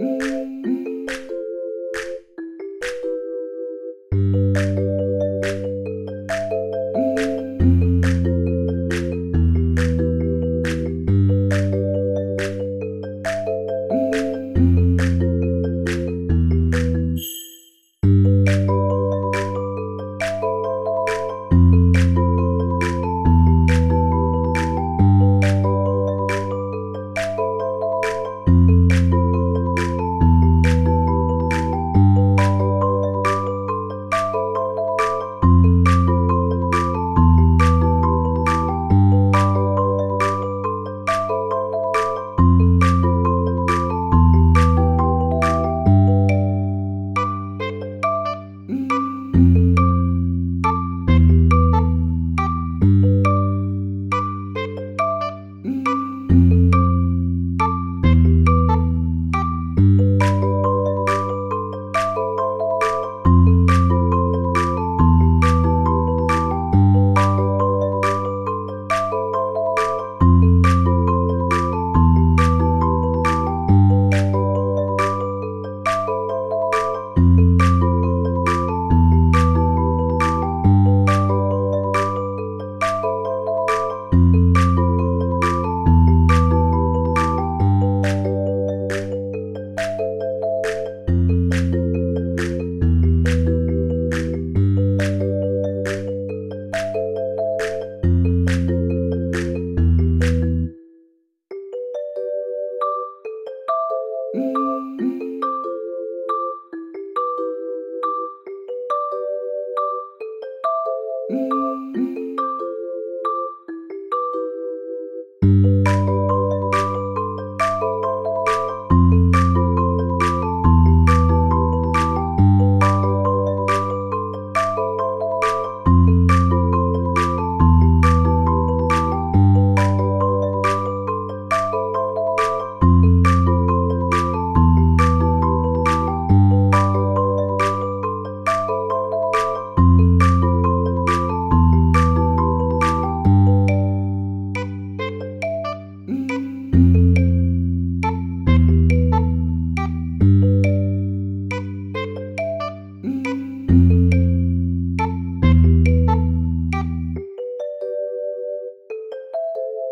Mm. 0.00 0.39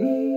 Mm-hmm. 0.00 0.29